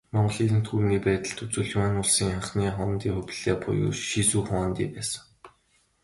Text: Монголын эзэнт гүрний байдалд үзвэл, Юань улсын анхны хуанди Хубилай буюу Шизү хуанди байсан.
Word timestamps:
Монголын 0.13 0.45
эзэнт 0.47 0.67
гүрний 0.71 1.01
байдалд 1.07 1.39
үзвэл, 1.45 1.73
Юань 1.79 1.99
улсын 2.01 2.29
анхны 2.37 2.65
хуанди 2.75 3.09
Хубилай 3.15 3.55
буюу 3.63 3.91
Шизү 4.07 4.39
хуанди 4.47 4.85
байсан. 4.95 5.23